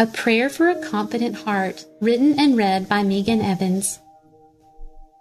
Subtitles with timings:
[0.00, 3.98] A Prayer for a Confident Heart, written and read by Megan Evans.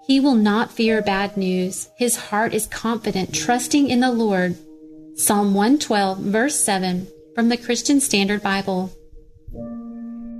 [0.07, 1.89] He will not fear bad news.
[1.97, 4.55] His heart is confident, trusting in the Lord.
[5.15, 8.89] Psalm 112, verse 7, from the Christian Standard Bible.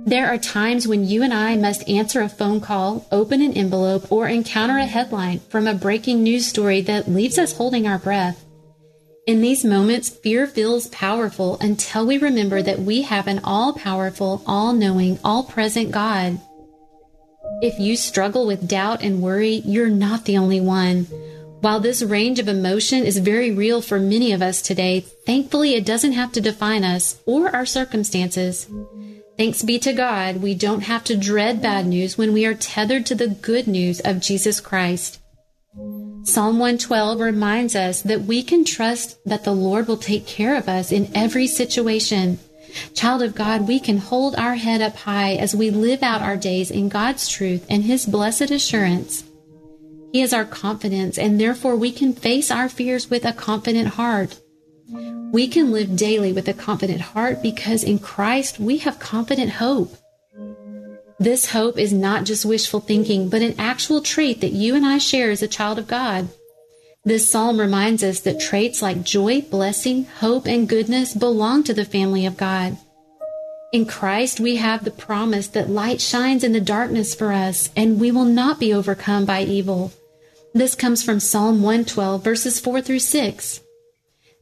[0.06, 4.10] There are times when you and I must answer a phone call, open an envelope,
[4.10, 8.42] or encounter a headline from a breaking news story that leaves us holding our breath.
[9.26, 14.42] In these moments, fear feels powerful until we remember that we have an all powerful,
[14.46, 16.40] all knowing, all present God.
[17.62, 21.04] If you struggle with doubt and worry, you're not the only one.
[21.60, 25.84] While this range of emotion is very real for many of us today, thankfully it
[25.84, 28.66] doesn't have to define us or our circumstances.
[29.36, 33.04] Thanks be to God, we don't have to dread bad news when we are tethered
[33.06, 35.19] to the good news of Jesus Christ.
[36.30, 40.68] Psalm 112 reminds us that we can trust that the Lord will take care of
[40.68, 42.38] us in every situation.
[42.94, 46.36] Child of God, we can hold our head up high as we live out our
[46.36, 49.24] days in God's truth and His blessed assurance.
[50.12, 54.38] He is our confidence, and therefore we can face our fears with a confident heart.
[55.32, 59.96] We can live daily with a confident heart because in Christ we have confident hope.
[61.20, 64.96] This hope is not just wishful thinking, but an actual trait that you and I
[64.96, 66.30] share as a child of God.
[67.04, 71.84] This psalm reminds us that traits like joy, blessing, hope, and goodness belong to the
[71.84, 72.78] family of God.
[73.70, 78.00] In Christ, we have the promise that light shines in the darkness for us, and
[78.00, 79.92] we will not be overcome by evil.
[80.54, 83.60] This comes from Psalm 112, verses 4 through 6.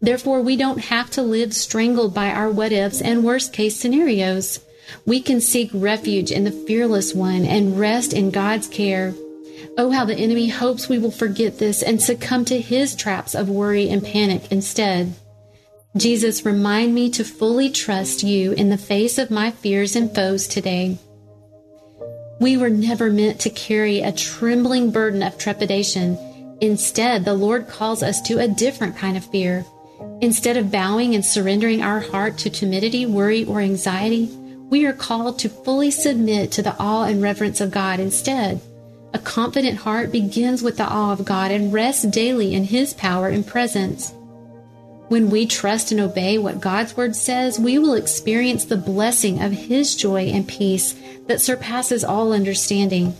[0.01, 4.61] Therefore, we don't have to live strangled by our what ifs and worst case scenarios.
[5.07, 9.15] We can seek refuge in the fearless one and rest in God's care.
[9.77, 13.49] Oh, how the enemy hopes we will forget this and succumb to his traps of
[13.49, 15.15] worry and panic instead.
[15.97, 20.47] Jesus, remind me to fully trust you in the face of my fears and foes
[20.47, 20.99] today.
[22.41, 26.17] We were never meant to carry a trembling burden of trepidation.
[26.61, 29.65] Instead, the Lord calls us to a different kind of fear.
[30.21, 34.29] Instead of bowing and surrendering our heart to timidity, worry, or anxiety,
[34.71, 38.61] we are called to fully submit to the awe and reverence of God instead.
[39.15, 43.29] A confident heart begins with the awe of God and rests daily in His power
[43.29, 44.13] and presence.
[45.09, 49.53] When we trust and obey what God's Word says, we will experience the blessing of
[49.53, 50.95] His joy and peace
[51.27, 53.15] that surpasses all understanding.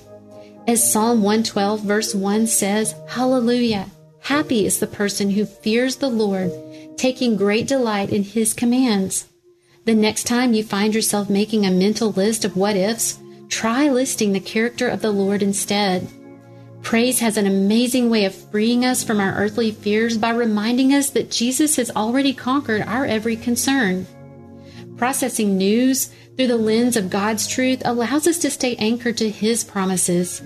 [0.67, 3.87] As Psalm 112, verse 1 says, Hallelujah!
[4.21, 6.53] Happy is the person who fears the Lord,
[6.99, 9.27] taking great delight in His commands.
[9.89, 13.19] The next time you find yourself making a mental list of what ifs,
[13.49, 16.07] try listing the character of the Lord instead.
[16.83, 21.09] Praise has an amazing way of freeing us from our earthly fears by reminding us
[21.09, 24.07] that Jesus has already conquered our every concern.
[24.99, 29.65] Processing news through the lens of God's truth allows us to stay anchored to His
[29.65, 30.43] promises.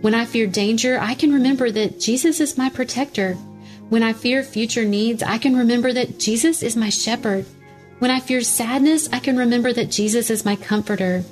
[0.00, 3.34] When I fear danger, I can remember that Jesus is my protector.
[3.90, 7.44] When I fear future needs, I can remember that Jesus is my shepherd.
[7.98, 11.22] When I fear sadness, I can remember that Jesus is my comforter.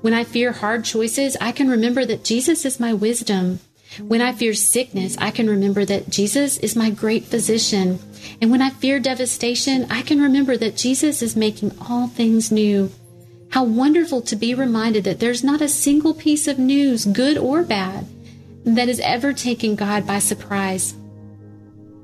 [0.00, 3.60] When I fear hard choices, I can remember that Jesus is my wisdom.
[4.00, 7.98] When I fear sickness, I can remember that Jesus is my great physician.
[8.40, 12.90] And when I fear devastation, I can remember that Jesus is making all things new.
[13.50, 17.62] How wonderful to be reminded that there's not a single piece of news, good or
[17.62, 18.06] bad,
[18.64, 20.94] that has ever taken God by surprise.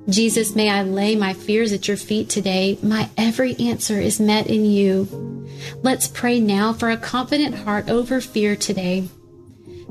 [0.09, 2.79] Jesus, may I lay my fears at your feet today.
[2.83, 5.49] My every answer is met in you.
[5.83, 9.09] Let's pray now for a confident heart over fear today.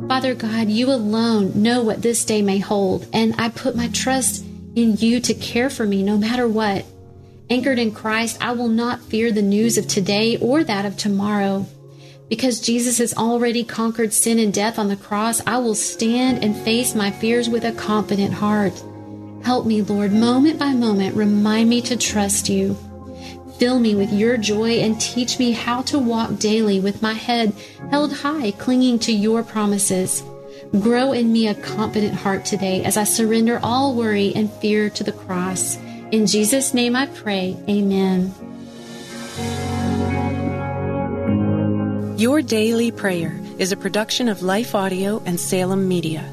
[0.07, 4.44] Father God, you alone know what this day may hold, and I put my trust
[4.75, 6.86] in you to care for me no matter what.
[7.50, 11.66] Anchored in Christ, I will not fear the news of today or that of tomorrow.
[12.30, 16.56] Because Jesus has already conquered sin and death on the cross, I will stand and
[16.56, 18.81] face my fears with a confident heart.
[19.44, 22.78] Help me, Lord, moment by moment, remind me to trust you.
[23.57, 27.54] Fill me with your joy and teach me how to walk daily with my head
[27.92, 30.24] held high, clinging to your promises.
[30.80, 35.04] Grow in me a confident heart today as I surrender all worry and fear to
[35.04, 35.78] the cross.
[36.12, 37.56] In Jesus' name I pray.
[37.69, 38.34] Amen.
[42.18, 46.32] Your Daily Prayer is a production of Life Audio and Salem Media.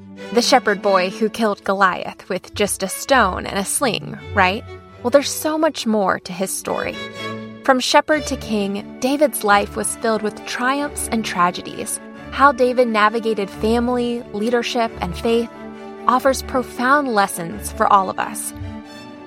[0.33, 4.63] The shepherd boy who killed Goliath with just a stone and a sling, right?
[5.03, 6.95] Well, there's so much more to his story.
[7.65, 11.99] From shepherd to king, David's life was filled with triumphs and tragedies.
[12.31, 15.49] How David navigated family, leadership, and faith
[16.07, 18.53] offers profound lessons for all of us.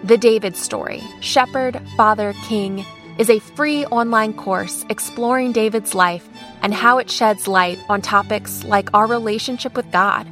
[0.05, 2.85] The David Story Shepherd, Father, King
[3.19, 6.29] is a free online course exploring David's life
[6.63, 10.27] and how it sheds light on topics like our relationship with God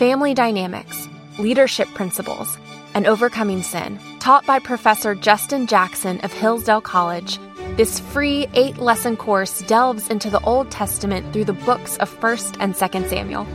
[0.00, 1.08] family dynamics,
[1.38, 2.56] leadership principles,
[2.94, 4.00] and overcoming sin.
[4.18, 7.38] Taught by Professor Justin Jackson of Hillsdale College,
[7.76, 12.56] this free eight lesson course delves into the Old Testament through the books of 1st
[12.60, 13.46] and 2nd Samuel.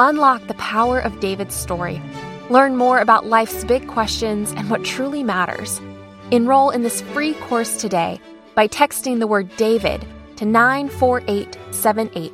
[0.00, 2.02] Unlock the power of David's story.
[2.50, 5.80] Learn more about life's big questions and what truly matters.
[6.32, 8.20] Enroll in this free course today
[8.56, 10.04] by texting the word David
[10.38, 12.32] to 94878.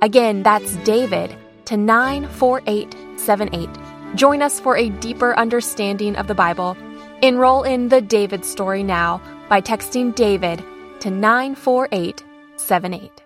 [0.00, 3.68] Again, that's David to 94878.
[4.14, 6.76] Join us for a deeper understanding of the Bible.
[7.22, 10.64] Enroll in the David story now by texting David
[11.00, 13.25] to 94878.